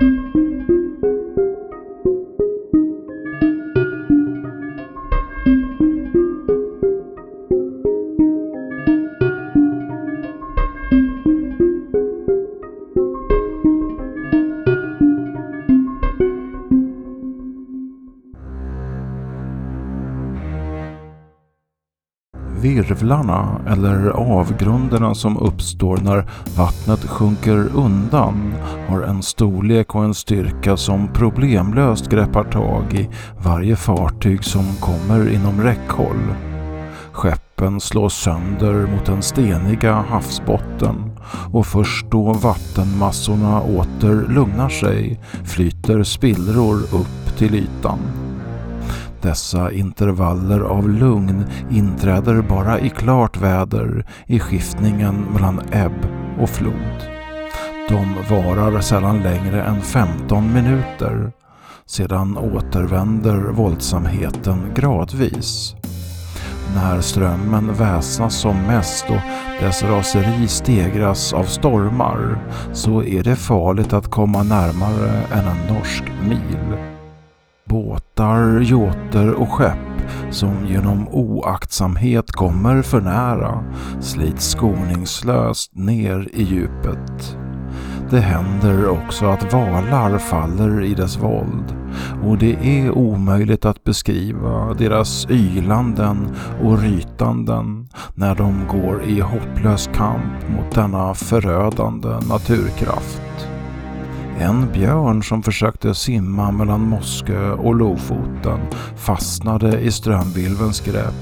[0.00, 0.47] Música
[22.98, 28.54] virvlarna eller avgrunderna som uppstår när vattnet sjunker undan
[28.88, 33.08] har en storlek och en styrka som problemlöst greppar tag i
[33.44, 36.34] varje fartyg som kommer inom räckhåll.
[37.12, 41.10] Skeppen slås sönder mot den steniga havsbotten
[41.52, 48.27] och först då vattenmassorna åter lugnar sig flyter spillror upp till ytan.
[49.22, 56.06] Dessa intervaller av lugn inträder bara i klart väder i skiftningen mellan ebb
[56.40, 57.08] och flod.
[57.88, 61.32] De varar sällan längre än 15 minuter.
[61.86, 65.74] Sedan återvänder våldsamheten gradvis.
[66.74, 72.38] När strömmen väsnas som mest och dess raseri stegras av stormar
[72.72, 76.97] så är det farligt att komma närmare än en norsk mil.
[77.68, 79.78] Båtar, jåter och skepp
[80.30, 83.64] som genom oaktsamhet kommer för nära
[84.00, 87.36] slits skoningslöst ner i djupet.
[88.10, 91.76] Det händer också att valar faller i dess våld
[92.24, 99.90] och det är omöjligt att beskriva deras ylanden och rytanden när de går i hopplös
[99.94, 103.22] kamp mot denna förödande naturkraft.
[104.40, 108.60] En björn som försökte simma mellan Moskö och Lofoten
[108.96, 111.14] fastnade i strömbilvens grepp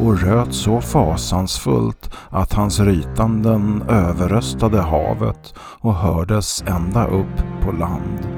[0.00, 8.28] och röt så fasansfullt att hans rytanden överröstade havet och hördes ända upp på land.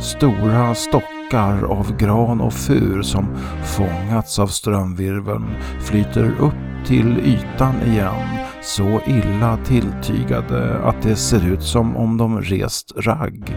[0.00, 3.26] Stora stockar av gran och fur som
[3.64, 5.46] fångats av strömvirveln
[5.80, 12.40] flyter upp till ytan igen så illa tilltygade att det ser ut som om de
[12.40, 13.56] rest ragg.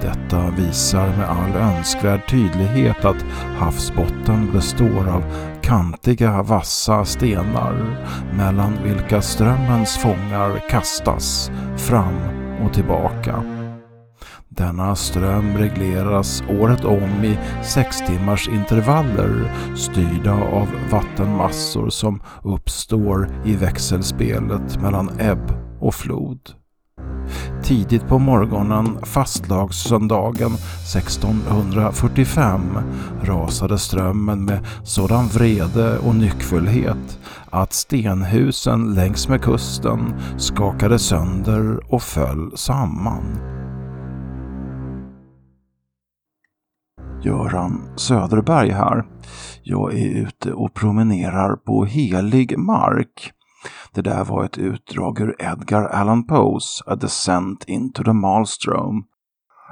[0.00, 3.24] Detta visar med all önskvärd tydlighet att
[3.58, 5.24] havsbotten består av
[5.62, 7.74] kantiga vassa stenar
[8.36, 12.18] mellan vilka strömmens fångar kastas fram
[12.64, 13.61] och tillbaka.
[14.56, 23.56] Denna ström regleras året om i sex timmars intervaller styrda av vattenmassor som uppstår i
[23.56, 26.38] växelspelet mellan ebb och flod.
[27.62, 32.78] Tidigt på morgonen fastlagssöndagen 1645
[33.22, 37.18] rasade strömmen med sådan vrede och nyckfullhet
[37.50, 43.61] att stenhusen längs med kusten skakade sönder och föll samman.
[47.24, 49.04] Göran Söderberg här.
[49.62, 53.32] Jag är ute och promenerar på helig mark.
[53.94, 59.04] Det där var ett utdrag ur Edgar Allan Poes A Descent into the Malmström.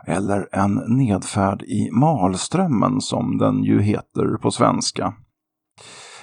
[0.07, 5.15] Eller En nedfärd i Malströmmen som den ju heter på svenska.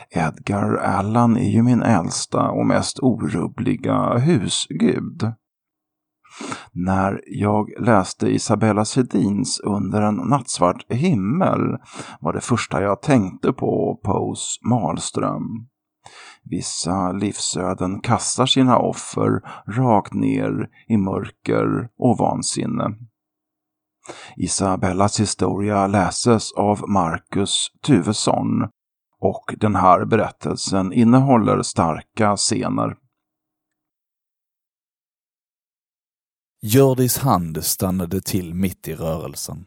[0.09, 5.31] Edgar Allan är ju min äldsta och mest orubbliga husgud.
[6.71, 11.77] När jag läste Isabella Sedins Under en nattsvart himmel
[12.19, 15.67] var det första jag tänkte på Poes Malström.
[16.43, 22.95] Vissa livsöden kastar sina offer rakt ner i mörker och vansinne.
[24.37, 28.63] Isabellas historia läses av Marcus Tuvesson
[29.19, 32.95] och den här berättelsen innehåller starka scener.
[36.61, 39.65] Gördis hand stannade till mitt i rörelsen.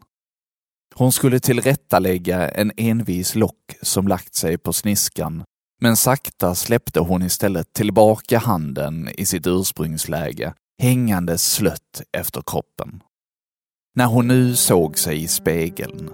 [0.95, 5.45] Hon skulle tillrättalägga en envis lock som lagt sig på sniskan,
[5.81, 13.03] men sakta släppte hon istället tillbaka handen i sitt ursprungsläge, hängande slött efter kroppen.
[13.95, 16.11] När hon nu såg sig i spegeln,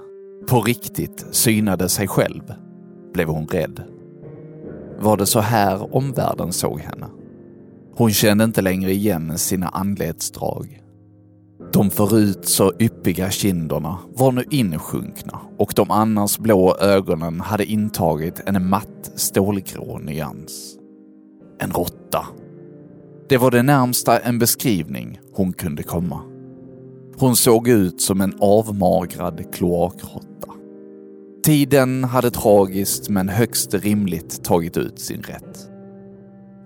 [0.49, 2.55] på riktigt synade sig själv,
[3.13, 3.85] blev hon rädd.
[4.99, 7.11] Var det så här omvärlden såg henne?
[7.99, 10.83] Hon kände inte längre igen sina anletsdrag.
[11.73, 18.41] De förut så yppiga kinderna var nu insjunkna och de annars blå ögonen hade intagit
[18.47, 20.77] en matt stålgrå nyans.
[21.61, 22.27] En råtta.
[23.29, 26.21] Det var det närmsta en beskrivning hon kunde komma.
[27.19, 30.53] Hon såg ut som en avmagrad kloakråtta.
[31.45, 35.76] Tiden hade tragiskt men högst rimligt tagit ut sin rätt.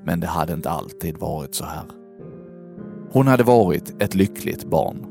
[0.05, 1.85] Men det hade inte alltid varit så här.
[3.13, 5.07] Hon hade varit ett lyckligt barn.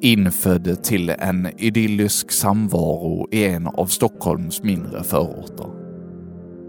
[0.00, 5.66] Infödd till en idyllisk samvaro i en av Stockholms mindre förorter.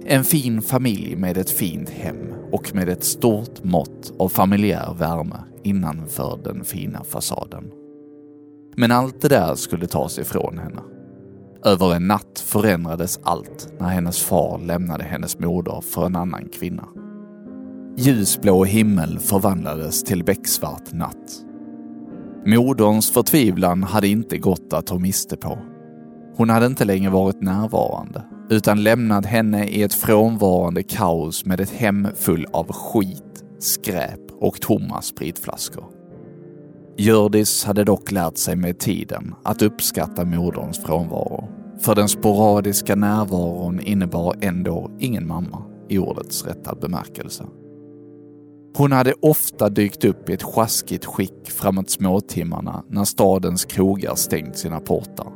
[0.05, 5.37] En fin familj med ett fint hem och med ett stort mått av familjär värme
[5.63, 7.71] innanför den fina fasaden.
[8.75, 10.81] Men allt det där skulle tas ifrån henne.
[11.65, 16.87] Över en natt förändrades allt när hennes far lämnade hennes moder för en annan kvinna.
[18.01, 21.46] Ljusblå himmel förvandlades till becksvart natt.
[22.46, 25.60] Moderns förtvivlan hade inte gått att ta miste på.
[26.36, 31.69] Hon hade inte längre varit närvarande, utan lämnat henne i ett frånvarande kaos med ett
[31.69, 35.86] hem full av skit, skräp och tomma spritflaskor.
[36.98, 41.50] Hjördis hade dock lärt sig med tiden att uppskatta moderns frånvaro.
[41.81, 47.46] För den sporadiska närvaron innebar ändå ingen mamma i ordets rätta bemärkelse.
[48.75, 54.57] Hon hade ofta dykt upp i ett sjaskigt skick framåt småtimmarna när stadens krogar stängt
[54.57, 55.27] sina portar.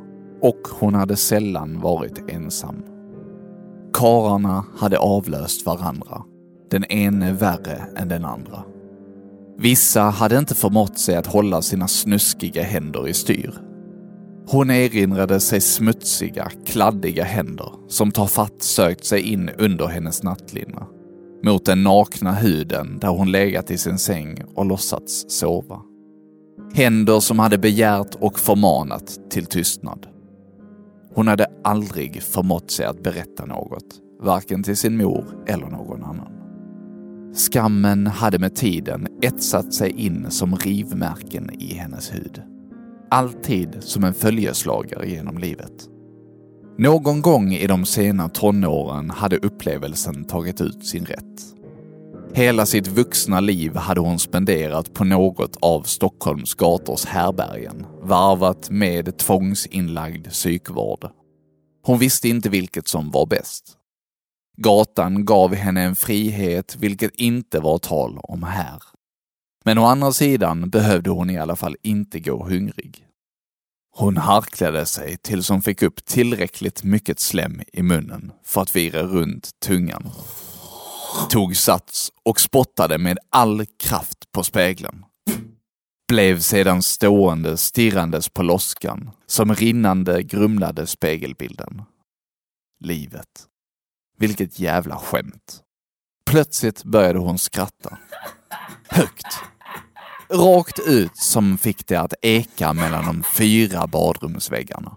[0.42, 2.82] Och hon hade sällan varit ensam.
[3.92, 6.22] Kararna hade avlöst varandra.
[6.70, 8.64] Den ene värre än den andra.
[9.58, 13.54] Vissa hade inte förmått sig att hålla sina snuskiga händer i styr.
[14.46, 20.86] Hon erinrade sig smutsiga, kladdiga händer som tar fatt sökt sig in under hennes nattlinne.
[21.44, 25.80] Mot den nakna huden där hon legat i sin säng och låtsats sova.
[26.74, 30.06] Händer som hade begärt och förmanat till tystnad.
[31.14, 36.32] Hon hade aldrig förmått sig att berätta något, varken till sin mor eller någon annan.
[37.34, 42.42] Skammen hade med tiden etsat sig in som rivmärken i hennes hud.
[43.10, 45.88] Alltid som en följeslagare genom livet.
[46.78, 51.54] Någon gång i de sena tonåren hade upplevelsen tagit ut sin rätt.
[52.34, 59.18] Hela sitt vuxna liv hade hon spenderat på något av Stockholms gators härbergen, varvat med
[59.18, 61.10] tvångsinlagd psykvård.
[61.82, 63.64] Hon visste inte vilket som var bäst.
[64.56, 68.82] Gatan gav henne en frihet vilket inte var tal om här.
[69.64, 73.06] Men å andra sidan behövde hon i alla fall inte gå hungrig.
[73.96, 79.02] Hon harklade sig tills hon fick upp tillräckligt mycket slem i munnen för att vira
[79.02, 80.10] runt tungan.
[81.30, 85.04] Tog sats och spottade med all kraft på spegeln.
[86.08, 91.82] Blev sedan stående stirrandes på loskan som rinnande grumlade spegelbilden.
[92.84, 93.46] Livet.
[94.18, 95.60] Vilket jävla skämt.
[96.26, 97.98] Plötsligt började hon skratta.
[98.88, 99.26] Högt.
[100.34, 104.96] Rakt ut som fick det att eka mellan de fyra badrumsväggarna.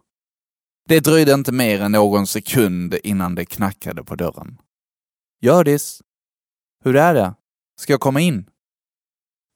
[0.88, 4.57] Det dröjde inte mer än någon sekund innan det knackade på dörren.
[5.42, 6.01] Gördis!
[6.84, 7.34] Hur är det?
[7.80, 8.45] Ska jag komma in?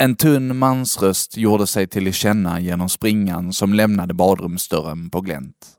[0.03, 5.77] En tunn mansröst gjorde sig till känna genom springan som lämnade badrumsdörren på glänt.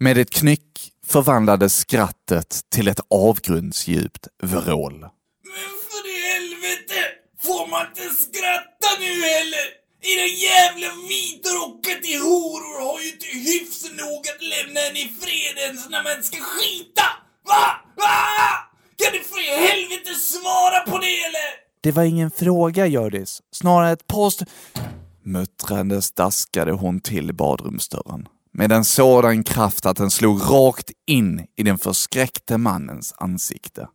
[0.00, 5.00] Med ett knyck förvandlades skrattet till ett avgrundsdjupt vrål.
[5.00, 5.10] Men
[5.90, 7.00] för i helvete!
[7.46, 9.66] Får man inte skratta nu heller?
[10.12, 15.54] Era jävla vitrockar till horor har ju inte hyfs nog att lämna en i fred
[15.66, 17.06] ens när man ska skita!
[17.50, 17.64] Va?
[17.96, 18.16] Va?
[18.98, 21.50] Kan du för i helvete svara på det eller?
[21.80, 23.42] Det var ingen fråga, Gördis.
[23.52, 24.42] Snarare ett post...
[25.24, 31.62] Muttrandes daskade hon till badrumsdörren med en sådan kraft att den slog rakt in i
[31.62, 33.88] den förskräckte mannens ansikte.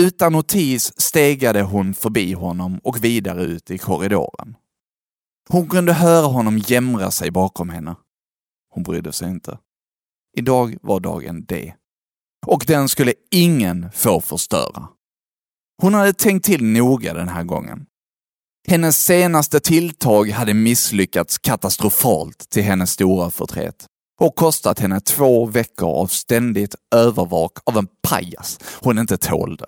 [0.00, 4.56] Utan notis stegade hon förbi honom och vidare ut i korridoren.
[5.48, 7.96] Hon kunde höra honom jämra sig bakom henne.
[8.70, 9.58] Hon brydde sig inte.
[10.36, 11.74] Idag var dagen D.
[12.46, 14.88] Och den skulle ingen få förstöra.
[15.82, 17.86] Hon hade tänkt till noga den här gången.
[18.68, 23.86] Hennes senaste tilltag hade misslyckats katastrofalt till hennes stora förtret
[24.20, 29.66] och kostat henne två veckor av ständigt övervak av en pajas hon inte tålde.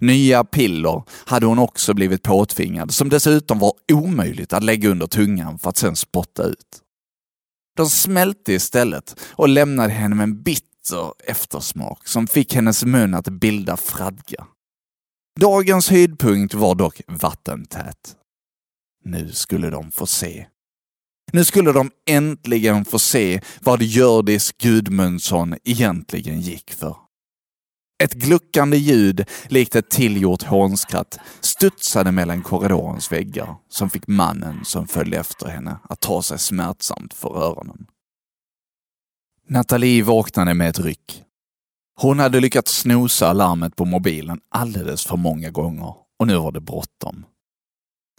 [0.00, 5.58] Nya piller hade hon också blivit påtvingad, som dessutom var omöjligt att lägga under tungan
[5.58, 6.82] för att sen spotta ut.
[7.76, 13.28] De smälte istället och lämnade henne med en bitter eftersmak som fick hennes mun att
[13.28, 14.46] bilda fradga.
[15.40, 18.16] Dagens höjdpunkt var dock vattentät.
[19.04, 20.46] Nu skulle de få se.
[21.32, 26.96] Nu skulle de äntligen få se vad Hjördis Gudmundsson egentligen gick för.
[28.02, 34.86] Ett gluckande ljud, likt ett tillgjort hånskratt, studsade mellan korridorens väggar som fick mannen som
[34.86, 37.86] följde efter henne att ta sig smärtsamt för öronen.
[39.48, 41.22] Nathalie vaknade med ett ryck.
[42.00, 46.60] Hon hade lyckats snosa larmet på mobilen alldeles för många gånger och nu var det
[46.60, 47.24] bråttom.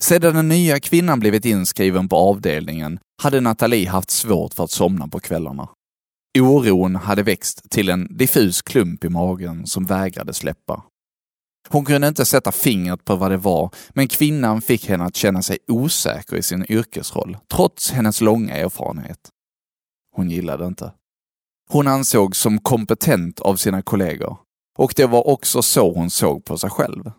[0.01, 5.07] Sedan den nya kvinnan blivit inskriven på avdelningen hade Nathalie haft svårt för att somna
[5.07, 5.69] på kvällarna.
[6.39, 10.83] Oron hade växt till en diffus klump i magen som vägrade släppa.
[11.69, 15.41] Hon kunde inte sätta fingret på vad det var, men kvinnan fick henne att känna
[15.41, 19.29] sig osäker i sin yrkesroll, trots hennes långa erfarenhet.
[20.15, 20.93] Hon gillade inte.
[21.69, 24.37] Hon ansågs som kompetent av sina kollegor
[24.77, 27.11] och det var också så hon såg på sig själv.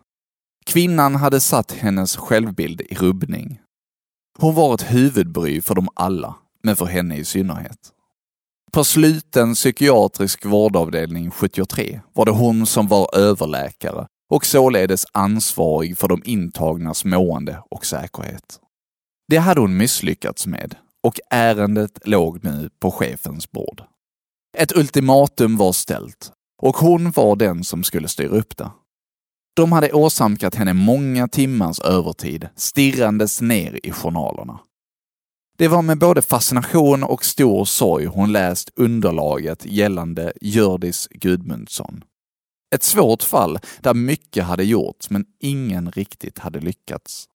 [0.65, 3.59] Kvinnan hade satt hennes självbild i rubbning.
[4.39, 7.94] Hon var ett huvudbry för dem alla, men för henne i synnerhet.
[8.75, 16.07] På sluten psykiatrisk vårdavdelning 73 var det hon som var överläkare och således ansvarig för
[16.07, 18.59] de intagnas mående och säkerhet.
[19.27, 23.83] Det hade hon misslyckats med och ärendet låg nu på chefens bord.
[24.57, 28.71] Ett ultimatum var ställt och hon var den som skulle styra upp det.
[29.55, 34.59] De hade åsamkat henne många timmars övertid stirrandes ner i journalerna.
[35.57, 42.03] Det var med både fascination och stor sorg hon läst underlaget gällande Hjördis Gudmundsson.
[42.75, 47.25] Ett svårt fall där mycket hade gjorts men ingen riktigt hade lyckats.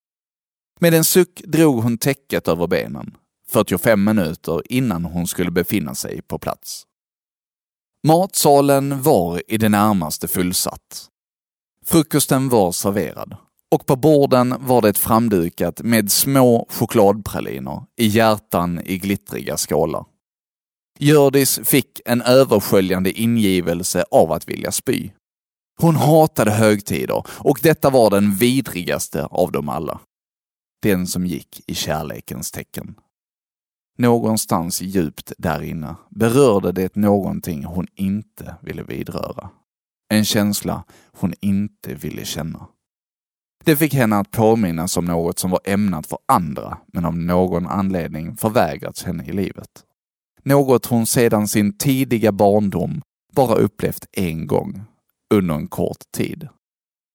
[0.80, 3.16] Med en suck drog hon täcket över benen,
[3.48, 6.86] 45 minuter innan hon skulle befinna sig på plats.
[8.06, 11.08] Matsalen var i det närmaste fullsatt.
[11.86, 13.36] Frukosten var serverad
[13.70, 20.04] och på borden var det framdukat med små chokladpraliner i hjärtan i glittriga skålar.
[20.98, 25.10] Hjördis fick en översköljande ingivelse av att vilja spy.
[25.80, 30.00] Hon hatade högtider och detta var den vidrigaste av dem alla.
[30.82, 32.94] Den som gick i kärlekens tecken.
[33.98, 39.50] Någonstans djupt där inne berörde det någonting hon inte ville vidröra.
[40.08, 42.66] En känsla hon inte ville känna.
[43.64, 47.66] Det fick henne att påminnas om något som var ämnat för andra, men av någon
[47.66, 49.70] anledning förvägrats henne i livet.
[50.44, 53.02] Något hon sedan sin tidiga barndom
[53.32, 54.82] bara upplevt en gång,
[55.34, 56.48] under en kort tid.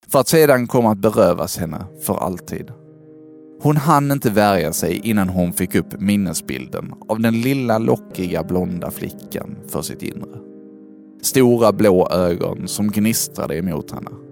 [0.08, 2.72] För att sedan komma att berövas henne för alltid.
[3.62, 8.92] Hon hann inte värja sig innan hon fick upp minnesbilden av den lilla lockiga blonda
[8.92, 10.40] flickan för sitt inre.
[11.22, 14.25] Stora blå ögon som gnistrade emot henne.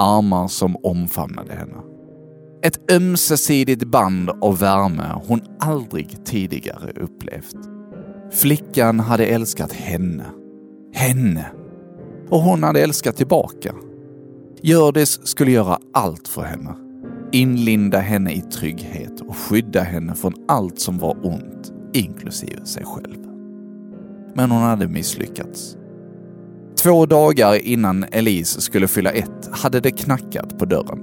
[0.00, 1.76] Armar som omfamnade henne.
[2.62, 7.56] Ett ömsesidigt band av värme hon aldrig tidigare upplevt.
[8.32, 10.24] Flickan hade älskat henne.
[10.92, 11.46] Henne.
[12.28, 13.74] Och hon hade älskat tillbaka.
[14.62, 16.74] Hjördis skulle göra allt för henne.
[17.32, 23.26] Inlinda henne i trygghet och skydda henne från allt som var ont, inklusive sig själv.
[24.34, 25.76] Men hon hade misslyckats.
[26.82, 30.98] Två dagar innan Elise skulle fylla ett hade det knackat på dörren.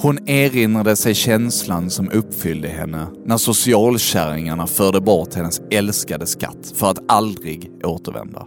[0.00, 6.90] Hon erinrade sig känslan som uppfyllde henne när socialkärringarna förde bort hennes älskade skatt för
[6.90, 8.46] att aldrig återvända.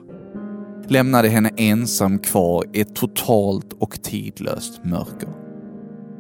[0.88, 5.29] Lämnade henne ensam kvar i ett totalt och tidlöst mörker.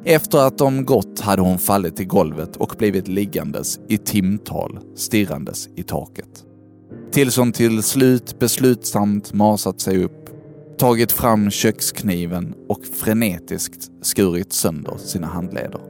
[0.05, 5.69] Efter att de gått hade hon fallit till golvet och blivit liggandes i timtal, stirrandes
[5.75, 6.46] i taket.
[7.17, 10.29] Tills hon till slut beslutsamt masat sig upp,
[10.77, 15.81] tagit fram kökskniven och frenetiskt skurit sönder sina handleder.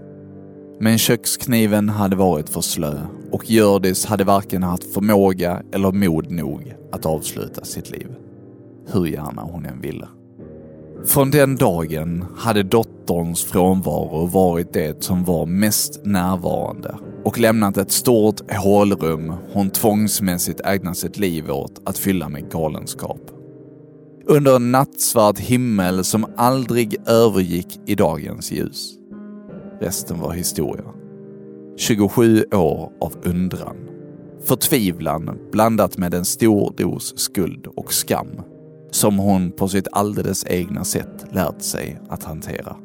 [0.79, 6.75] Men kökskniven hade varit för slö och Hjördis hade varken haft förmåga eller mod nog
[6.91, 8.07] att avsluta sitt liv.
[8.91, 10.07] Hur gärna hon än ville.
[11.05, 17.91] Från den dagen hade dotterns frånvaro varit det som var mest närvarande och lämnat ett
[17.91, 23.31] stort hålrum hon tvångsmässigt ägnat sitt liv åt att fylla med galenskap.
[24.25, 28.93] Under en nattsvart himmel som aldrig övergick i dagens ljus.
[29.81, 30.85] Resten var historia.
[31.77, 33.77] 27 år av undran.
[34.43, 38.41] Förtvivlan blandat med en stor dos skuld och skam
[38.91, 42.75] som hon på sitt alldeles egna sätt lärt sig att hantera.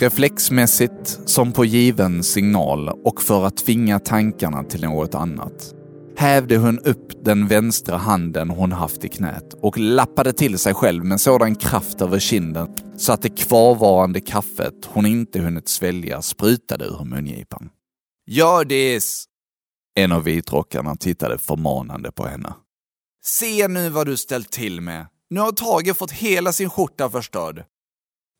[0.00, 5.74] Reflexmässigt, som på given signal och för att tvinga tankarna till något annat,
[6.16, 11.04] hävde hon upp den vänstra handen hon haft i knät och lappade till sig själv
[11.04, 16.84] med sådan kraft över kinden så att det kvarvarande kaffet hon inte hunnit svälja sprutade
[16.84, 17.70] ur mungipan.
[18.26, 19.24] Gördis!
[19.94, 22.54] En av vitrockarna tittade förmanande på henne.
[23.24, 25.06] Se nu vad du ställt till med.
[25.30, 27.64] Nu har Tage fått hela sin skjorta förstörd.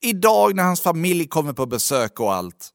[0.05, 2.71] Idag när hans familj kommer på besök och allt.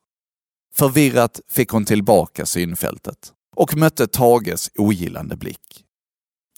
[0.75, 5.83] Förvirrat fick hon tillbaka synfältet och mötte Tages ogillande blick.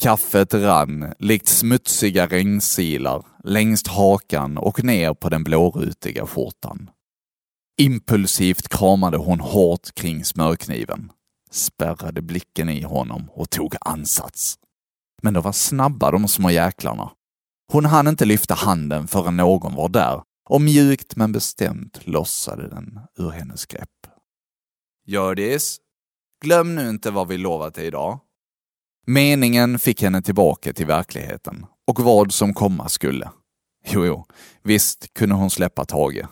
[0.02, 6.90] Kaffet rann likt smutsiga regnsilar längst hakan och ner på den blårutiga skjortan.
[7.78, 11.12] Impulsivt kramade hon hårt kring smörkniven,
[11.52, 14.56] spärrade blicken i honom och tog ansats.
[15.22, 17.12] Men de var snabba de små jäklarna.
[17.72, 23.00] Hon hann inte lyfta handen förrän någon var där och mjukt men bestämt lossade den
[23.18, 24.08] ur hennes grepp.
[25.06, 25.80] Gördis,
[26.42, 28.20] glöm nu inte vad vi lovat dig idag.
[29.08, 33.32] Meningen fick henne tillbaka till verkligheten och vad som komma skulle.
[33.86, 34.26] Jo, jo,
[34.64, 36.26] visst kunde hon släppa Tage.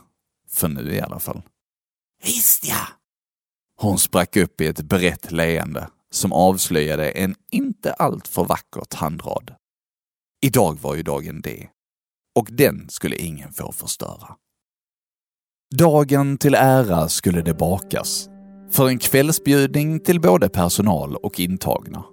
[0.49, 1.41] För nu i alla fall.
[2.23, 2.87] Visst ja!
[3.75, 9.55] Hon sprack upp i ett brett leende som avslöjade en inte alltför vackert handrad.
[10.41, 11.69] Idag var ju dagen D.
[12.37, 14.35] Och den skulle ingen få förstöra.
[15.75, 18.29] Dagen till ära skulle det bakas.
[18.71, 22.03] För en kvällsbjudning till både personal och intagna.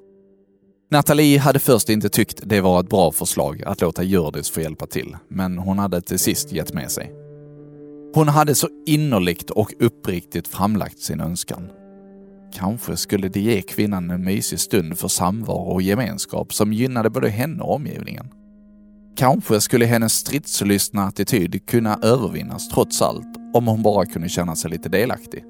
[0.91, 4.87] Nathalie hade först inte tyckt det var ett bra förslag att låta Hjördis få hjälpa
[4.87, 7.13] till, men hon hade till sist gett med sig.
[8.15, 11.71] Hon hade så innerligt och uppriktigt framlagt sin önskan.
[12.55, 17.29] Kanske skulle det ge kvinnan en mysig stund för samvaro och gemenskap som gynnade både
[17.29, 18.44] henne och omgivningen.
[19.17, 24.71] Kanske skulle hennes stridslystna attityd kunna övervinnas trots allt om hon bara kunde känna sig
[24.71, 25.45] lite delaktig.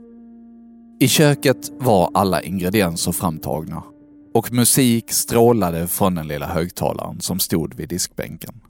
[1.00, 3.82] I köket var alla ingredienser framtagna
[4.34, 8.60] och musik strålade från den lilla högtalaren som stod vid diskbänken.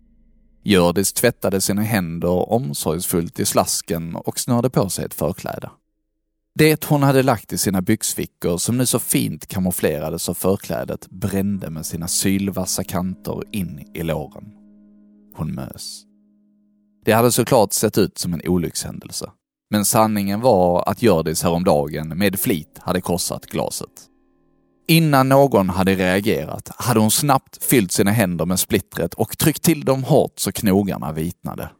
[0.62, 5.70] Hjördis tvättade sina händer omsorgsfullt i slasken och snörde på sig ett förkläde.
[6.54, 11.70] Det hon hade lagt i sina byxfickor, som nu så fint kamouflerades av förklädet, brände
[11.70, 14.63] med sina sylvassa kanter in i låren.
[15.36, 16.04] Hon mös.
[17.04, 19.30] Det hade såklart sett ut som en olyckshändelse.
[19.70, 24.08] Men sanningen var att Hjördis häromdagen med flit hade korsat glaset.
[24.88, 29.84] Innan någon hade reagerat hade hon snabbt fyllt sina händer med splittret och tryckt till
[29.84, 31.70] dem hårt så knogarna vitnade.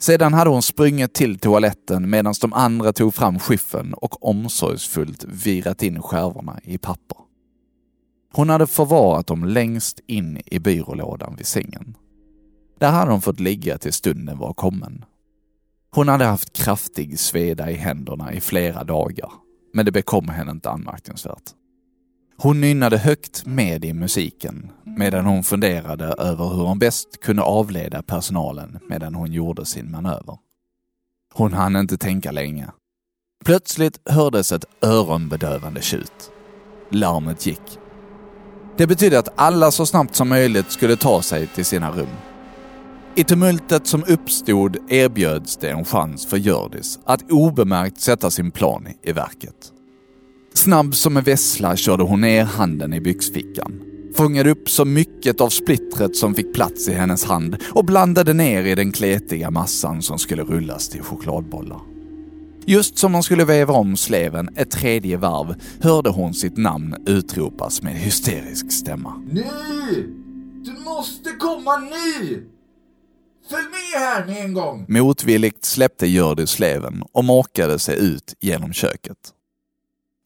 [0.00, 5.82] Sedan hade hon sprungit till toaletten medan de andra tog fram skiffen och omsorgsfullt virat
[5.82, 7.18] in skärvorna i papper.
[8.32, 11.94] Hon hade förvarat dem längst in i byrålådan vid sängen.
[12.84, 15.04] Där hade hon fått ligga till stunden var kommen.
[15.90, 19.30] Hon hade haft kraftig sveda i händerna i flera dagar,
[19.74, 21.42] men det bekom henne inte anmärkningsvärt.
[22.38, 28.02] Hon nynnade högt med i musiken medan hon funderade över hur hon bäst kunde avleda
[28.02, 30.38] personalen medan hon gjorde sin manöver.
[31.34, 32.66] Hon hann inte tänka länge.
[33.44, 36.30] Plötsligt hördes ett öronbedövande tjut.
[36.90, 37.78] Larmet gick.
[38.76, 42.33] Det betydde att alla så snabbt som möjligt skulle ta sig till sina rum.
[43.16, 48.88] I tumultet som uppstod erbjöds det en chans för Hjördis att obemärkt sätta sin plan
[49.02, 49.72] i verket.
[50.54, 53.82] Snabb som en vessla körde hon ner handen i byxfickan.
[54.14, 58.64] Fångade upp så mycket av splittret som fick plats i hennes hand och blandade ner
[58.64, 61.80] i den kletiga massan som skulle rullas till chokladbollar.
[62.66, 67.82] Just som hon skulle veva om sleven ett tredje varv hörde hon sitt namn utropas
[67.82, 69.22] med hysterisk stämma.
[69.30, 69.44] Nu!
[70.64, 72.53] Du måste komma nu!
[73.50, 74.84] Följ med här med en gång!
[74.88, 79.18] Motvilligt släppte Hjördis sleven och makade sig ut genom köket.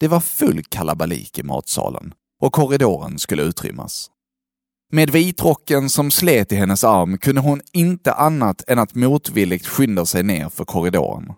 [0.00, 4.10] Det var full kalabalik i matsalen och korridoren skulle utrymmas.
[4.92, 10.06] Med vitrocken som slet i hennes arm kunde hon inte annat än att motvilligt skynda
[10.06, 11.32] sig ner för korridoren.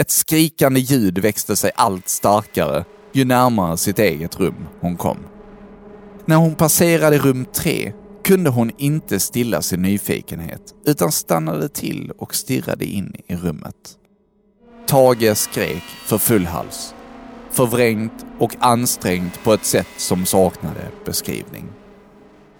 [0.00, 5.18] Ett skrikande ljud växte sig allt starkare ju närmare sitt eget rum hon kom.
[6.24, 7.92] När hon passerade rum tre
[8.28, 13.98] kunde hon inte stilla sin nyfikenhet utan stannade till och stirrade in i rummet.
[14.86, 16.94] Tage skrek för full hals
[17.50, 21.64] förvrängt och ansträngt på ett sätt som saknade beskrivning.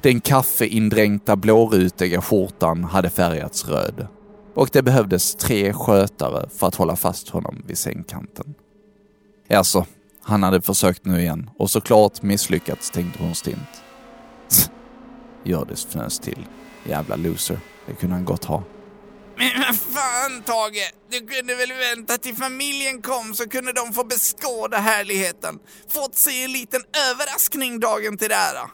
[0.01, 4.07] Den kaffeindränkta blårutiga skjortan hade färgats röd
[4.55, 8.55] och det behövdes tre skötare för att hålla fast honom vid sängkanten.
[9.51, 9.87] Alltså,
[10.23, 13.88] han hade försökt nu igen och såklart misslyckats, tänkte hon stint.
[15.49, 16.47] Hjördis fnös till.
[16.85, 17.59] Jävla loser.
[17.87, 18.63] Det kunde han gott ha.
[19.37, 24.05] Men vad fan Tage, du kunde väl vänta till familjen kom så kunde de få
[24.05, 25.59] beskåda härligheten.
[25.89, 26.81] Fått sig en liten
[27.11, 28.71] överraskning dagen till ära.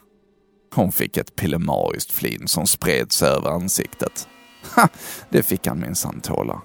[0.75, 4.27] Hon fick ett pillemariskt flin som spred sig över ansiktet.
[4.75, 4.87] Ha,
[5.29, 6.61] det fick han minsann tåla.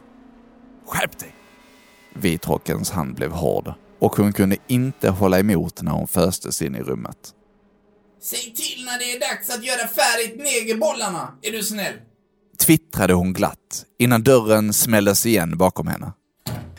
[0.87, 1.35] Skärp dig!
[2.15, 6.81] Vitrockens hand blev hård och hon kunde inte hålla emot när hon föstes in i
[6.81, 7.35] rummet.
[8.23, 11.95] Säg till när det är dags att göra färdigt negerbollarna, är du snäll.
[12.59, 16.13] Twittrade hon glatt innan dörren smälldes igen bakom henne.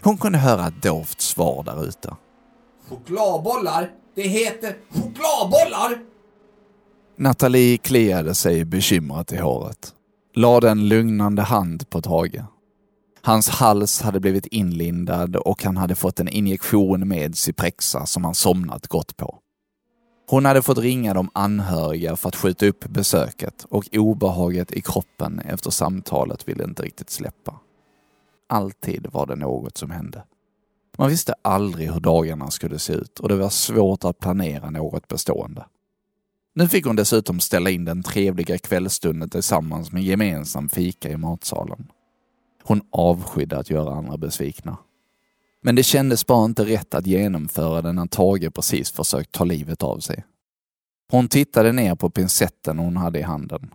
[0.01, 2.15] Hon kunde höra ett dovt svar där ute.
[2.89, 3.89] Chokladbollar?
[4.15, 5.99] Det heter chokladbollar!
[7.17, 9.93] Nathalie kliade sig bekymrat i håret.
[10.36, 12.43] Lade en lugnande hand på Tage.
[13.21, 18.36] Hans hals hade blivit inlindad och han hade fått en injektion med Ciprexa som han
[18.36, 19.40] somnat gott på.
[20.27, 25.39] Hon hade fått ringa de anhöriga för att skjuta upp besöket och obehaget i kroppen
[25.39, 27.60] efter samtalet ville inte riktigt släppa.
[28.49, 30.23] Alltid var det något som hände.
[30.97, 35.07] Man visste aldrig hur dagarna skulle se ut och det var svårt att planera något
[35.07, 35.65] bestående.
[36.53, 41.88] Nu fick hon dessutom ställa in den trevliga kvällstunden tillsammans med gemensam fika i matsalen.
[42.63, 44.77] Hon avskydde att göra andra besvikna.
[45.63, 49.84] Men det kändes bara inte rätt att genomföra det när Tage precis försökt ta livet
[49.84, 50.26] av sig.
[51.12, 53.74] Hon tittade ner på pincetten hon hade i handen.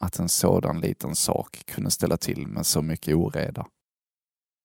[0.00, 3.66] Att en sådan liten sak kunde ställa till med så mycket oreda.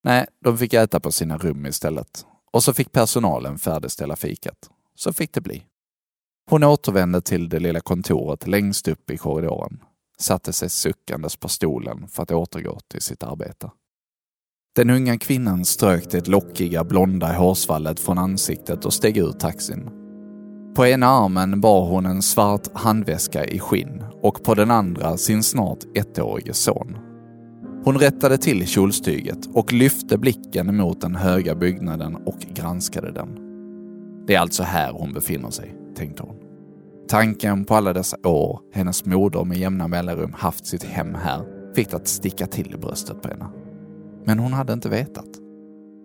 [0.04, 2.26] Nej, de fick äta på sina rum istället.
[2.52, 4.70] Och så fick personalen färdigställa fikat.
[4.96, 5.66] Så fick det bli.
[6.50, 9.84] Hon återvände till det lilla kontoret längst upp i korridoren.
[10.18, 13.72] Satte sig suckandes på stolen för att återgå till sitt arbete.
[14.78, 19.90] Den unga kvinnan strök det lockiga blonda hårsvallet från ansiktet och steg ur taxin.
[20.76, 25.44] På ena armen bar hon en svart handväska i skinn och på den andra sin
[25.44, 26.98] snart ettårige son.
[27.84, 33.30] Hon rättade till kjolstyget och lyfte blicken mot den höga byggnaden och granskade den.
[34.28, 36.36] Det är alltså här hon befinner sig, tänkte hon.
[37.10, 41.42] Tanken på alla dessa år hennes moder med jämna mellanrum haft sitt hem här
[41.76, 43.46] fick att sticka till i bröstet på henne.
[44.28, 45.28] Men hon hade inte vetat.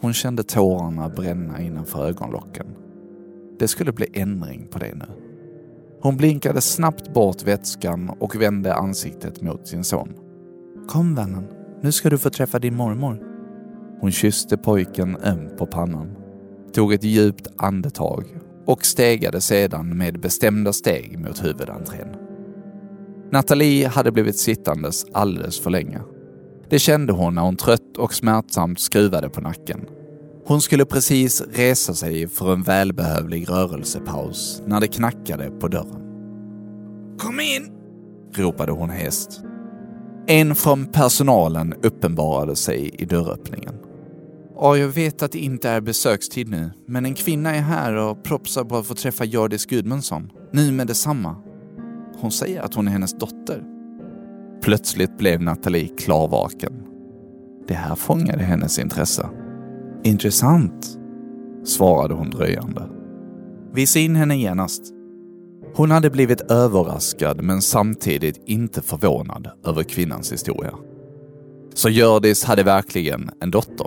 [0.01, 2.67] Hon kände tårarna bränna innanför ögonlocken.
[3.59, 5.05] Det skulle bli ändring på det nu.
[6.01, 10.09] Hon blinkade snabbt bort vätskan och vände ansiktet mot sin son.
[10.89, 11.47] Kom vännen,
[11.81, 13.23] nu ska du få träffa din mormor.
[14.01, 16.17] Hon kysste pojken ömt på pannan,
[16.73, 18.25] tog ett djupt andetag
[18.67, 22.09] och stegade sedan med bestämda steg mot huvudentrén.
[23.31, 26.01] Nathalie hade blivit sittandes alldeles för länge.
[26.73, 29.87] Det kände hon när hon trött och smärtsamt skruvade på nacken.
[30.47, 36.03] Hon skulle precis resa sig för en välbehövlig rörelsepaus när det knackade på dörren.
[37.19, 37.73] Kom in!
[38.35, 39.41] ropade hon häst.
[40.27, 43.75] En från personalen uppenbarade sig i dörröppningen.
[44.55, 48.25] Ja, jag vet att det inte är besökstid nu, men en kvinna är här och
[48.25, 50.31] propsar på att få träffa Hjördis Gudmundsson.
[50.53, 51.37] Nu med detsamma.
[52.17, 53.72] Hon säger att hon är hennes dotter.
[54.63, 56.73] Plötsligt blev Nathalie klarvaken.
[57.69, 59.29] Det här fångade hennes intresse.
[60.05, 60.99] Intressant,
[61.65, 62.89] svarade hon dröjande.
[63.73, 64.83] Visa in henne genast.
[65.75, 70.75] Hon hade blivit överraskad men samtidigt inte förvånad över kvinnans historia.
[71.75, 73.87] Så Hjördis hade verkligen en dotter.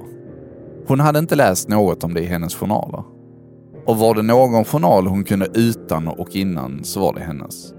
[0.88, 3.04] Hon hade inte läst något om det i hennes journaler.
[3.86, 7.74] Och var det någon journal hon kunde utan och innan så var det hennes.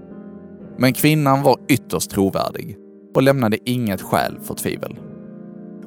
[0.77, 2.77] Men kvinnan var ytterst trovärdig
[3.17, 4.99] och lämnade inget skäl för tvivel.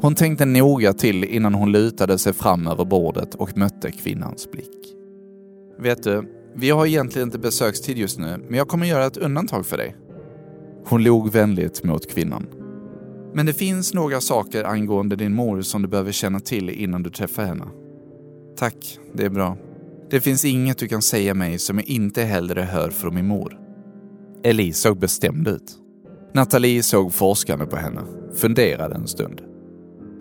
[0.01, 4.95] Hon tänkte noga till innan hon lutade sig fram över bordet och mötte kvinnans blick.
[5.79, 9.66] Vet du, vi har egentligen inte besökstid just nu, men jag kommer göra ett undantag
[9.66, 9.97] för dig.
[10.87, 12.47] Hon log vänligt mot kvinnan.
[13.35, 17.11] Men det finns några saker angående din mor som du behöver känna till innan du
[17.11, 17.64] träffar henne.
[18.57, 19.57] Tack, det är bra.
[20.11, 23.59] Det finns inget du kan säga mig som jag inte hellre hör från min mor.
[24.43, 25.80] Elise såg bestämd ut.
[26.33, 28.01] Nathalie såg forskande på henne,
[28.35, 29.40] funderade en stund.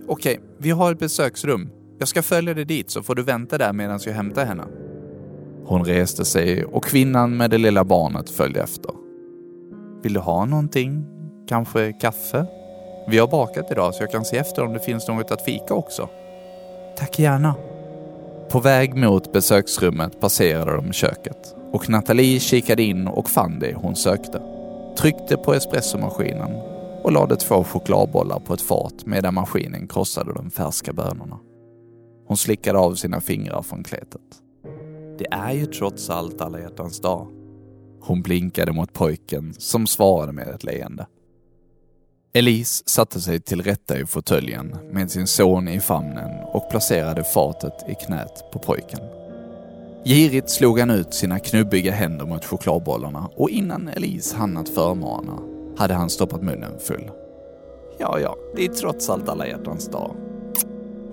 [0.08, 1.70] Okej, vi har ett besöksrum.
[2.00, 4.64] Jag ska följa dig dit så får du vänta där medan jag hämtar henne.
[5.66, 8.92] Hon reste sig och kvinnan med det lilla barnet följde efter.
[10.04, 11.06] Vill du ha någonting?
[11.48, 12.46] Kanske kaffe?
[13.08, 15.74] Vi har bakat idag så jag kan se efter om det finns något att fika
[15.74, 16.10] också.
[16.98, 17.56] Tack gärna.
[18.52, 23.96] På väg mot besöksrummet passerade de köket och Nathalie kikade in och fann det hon
[23.96, 24.42] sökte.
[25.00, 26.56] Tryckte på espressomaskinen
[27.04, 31.40] och lade två chokladbollar på ett fat medan maskinen krossade de färska bönorna.
[32.28, 34.22] Hon slickade av sina fingrar från kletet.
[35.18, 37.28] Det är ju trots allt alla hjärtans dag.
[38.02, 41.08] Hon blinkade mot pojken som svarade med ett leende.
[42.34, 47.90] Elise satte sig till rätta i fåtöljen med sin son i famnen och placerade fatet
[47.90, 49.19] i knät på pojken.
[50.06, 55.40] Girigt slog han ut sina knubbiga händer mot chokladbollarna och innan Elise hann att förmana
[55.78, 57.12] hade han stoppat munnen full.
[58.00, 60.16] Ja, ja, det är trots allt alla hjärtans dag.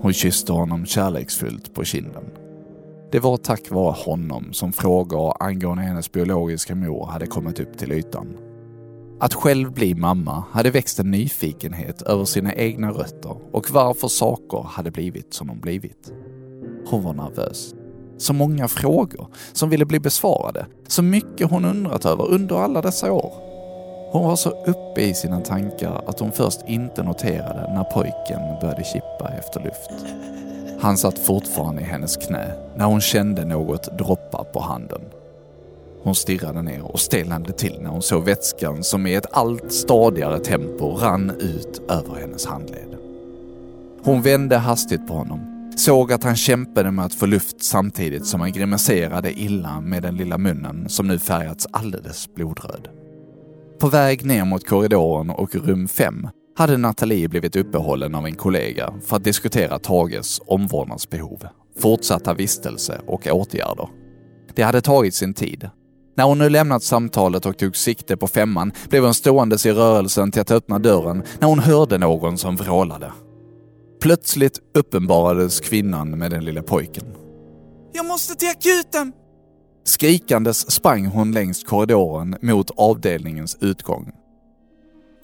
[0.01, 2.25] Hon kysste honom kärleksfullt på kinden.
[3.11, 7.93] Det var tack vare honom som frågor angående hennes biologiska mor hade kommit upp till
[7.93, 8.37] ytan.
[9.21, 14.63] Att själv bli mamma hade växt en nyfikenhet över sina egna rötter och varför saker
[14.63, 16.13] hade blivit som de blivit.
[16.87, 17.75] Hon var nervös.
[18.19, 20.67] Så många frågor som ville bli besvarade.
[20.89, 23.33] Så mycket hon undrat över under alla dessa år.
[24.13, 28.85] Hon var så uppe i sina tankar att hon först inte noterade när pojken började
[28.85, 29.91] kippa efter luft.
[30.81, 35.01] Han satt fortfarande i hennes knä när hon kände något droppa på handen.
[36.03, 40.39] Hon stirrade ner och stelnade till när hon såg vätskan som i ett allt stadigare
[40.39, 42.97] tempo rann ut över hennes handled.
[44.05, 48.41] Hon vände hastigt på honom, såg att han kämpade med att få luft samtidigt som
[48.41, 52.89] han grimaserade illa med den lilla munnen som nu färgats alldeles blodröd.
[53.81, 58.95] På väg ner mot korridoren och rum 5 hade Nathalie blivit uppehållen av en kollega
[59.07, 61.47] för att diskutera Tages omvårdnadsbehov,
[61.81, 63.89] fortsatta vistelse och åtgärder.
[64.55, 65.71] Det hade tagit sin tid.
[66.17, 70.33] När hon nu lämnat samtalet och tog sikte på femman blev hon ståendes i rörelsen
[70.33, 73.13] till att öppna dörren när hon hörde någon som vrålade.
[74.07, 77.05] Plötsligt uppenbarades kvinnan med den lilla pojken.
[77.93, 79.13] Jag måste till akuten!
[79.85, 84.13] Skrikandes sprang hon längs korridoren mot avdelningens utgång.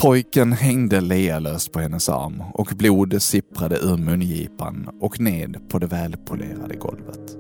[0.00, 5.86] Pojken hängde lealöst på hennes arm och blodet sipprade ur mungipan och ned på det
[5.86, 7.36] välpolerade golvet.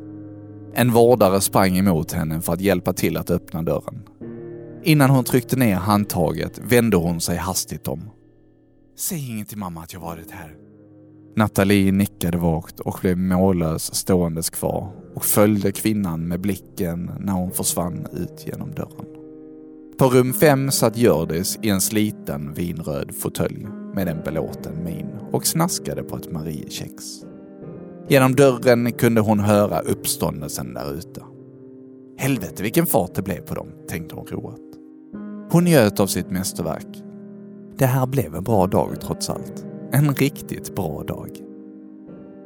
[0.74, 4.08] En vårdare sprang emot henne för att hjälpa till att öppna dörren.
[4.82, 8.10] Innan hon tryckte ner handtaget vände hon sig hastigt om.
[8.98, 10.71] Säg inget till mamma att jag varit här.
[11.36, 17.50] Nathalie nickade vagt och blev mållös ståendes kvar och följde kvinnan med blicken när hon
[17.50, 19.06] försvann ut genom dörren.
[19.98, 25.46] På rum fem satt Hjördis i en sliten vinröd fåtölj med en belåten min och
[25.46, 27.04] snaskade på ett Mariekex.
[28.08, 31.22] Genom dörren kunde hon höra uppståndelsen där ute.
[32.18, 34.60] Helvete vilken fart det blev på dem, tänkte hon roat.
[35.50, 37.02] Hon njöt av sitt mästerverk.
[37.78, 39.66] Det här blev en bra dag trots allt.
[39.94, 41.30] En riktigt bra dag.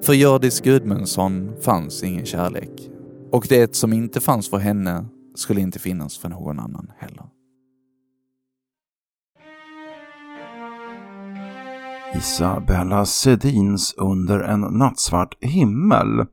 [0.03, 2.91] För Hjördis Gudmundsson fanns ingen kärlek.
[3.33, 7.27] Och det som inte fanns för henne skulle inte finnas för någon annan heller.
[12.17, 16.27] Isabella Sedins Under en nattsvart himmel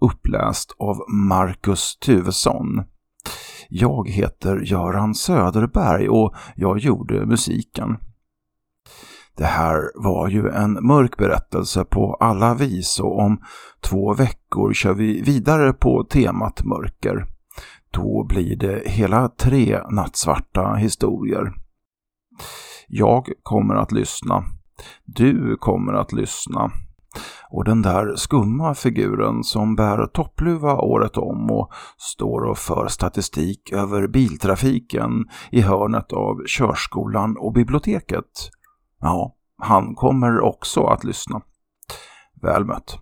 [0.00, 2.82] uppläst av Marcus Tuvesson.
[3.68, 7.96] Jag heter Göran Söderberg och jag gjorde musiken.
[9.40, 13.40] Det här var ju en mörk berättelse på alla vis och om
[13.80, 17.26] två veckor kör vi vidare på temat mörker.
[17.90, 21.52] Då blir det hela tre nattsvarta historier.
[22.88, 24.44] Jag kommer att lyssna.
[25.04, 26.70] Du kommer att lyssna.
[27.50, 33.72] Och den där skumma figuren som bär toppluva året om och står och för statistik
[33.72, 35.10] över biltrafiken
[35.50, 38.50] i hörnet av körskolan och biblioteket.
[39.00, 41.42] Ja, han kommer också att lyssna.
[42.42, 42.98] Väl mött.